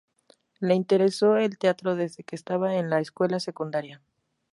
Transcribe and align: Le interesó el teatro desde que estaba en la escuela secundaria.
Le 0.59 0.73
interesó 0.73 1.35
el 1.37 1.59
teatro 1.59 1.95
desde 1.95 2.23
que 2.23 2.35
estaba 2.35 2.73
en 2.77 2.89
la 2.89 2.99
escuela 3.01 3.39
secundaria. 3.39 4.01